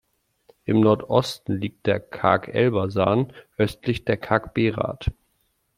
Im 0.65 0.79
Nordosten 0.79 1.59
liegt 1.61 1.85
der 1.85 1.99
Qark 1.99 2.47
Elbasan, 2.47 3.31
östlich 3.57 4.03
der 4.03 4.17
Qark 4.17 4.55
Berat. 4.55 5.11